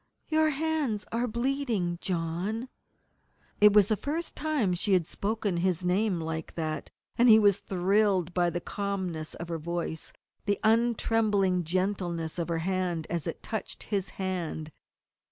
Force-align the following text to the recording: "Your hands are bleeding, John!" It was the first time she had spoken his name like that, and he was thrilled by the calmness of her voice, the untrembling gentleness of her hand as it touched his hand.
"Your 0.29 0.49
hands 0.49 1.05
are 1.11 1.27
bleeding, 1.27 1.99
John!" 2.01 2.69
It 3.59 3.71
was 3.71 3.87
the 3.87 3.95
first 3.95 4.35
time 4.35 4.73
she 4.73 4.93
had 4.93 5.05
spoken 5.05 5.57
his 5.57 5.85
name 5.85 6.19
like 6.19 6.55
that, 6.55 6.89
and 7.19 7.29
he 7.29 7.37
was 7.37 7.59
thrilled 7.59 8.33
by 8.33 8.49
the 8.49 8.61
calmness 8.61 9.35
of 9.35 9.47
her 9.49 9.59
voice, 9.59 10.11
the 10.45 10.59
untrembling 10.63 11.65
gentleness 11.65 12.39
of 12.39 12.47
her 12.49 12.57
hand 12.65 13.05
as 13.11 13.27
it 13.27 13.43
touched 13.43 13.83
his 13.83 14.09
hand. 14.17 14.71